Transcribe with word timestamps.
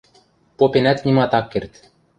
Попенӓт 0.57 0.99
нимат 1.05 1.31
ак 1.39 1.45
керд. 1.51 1.73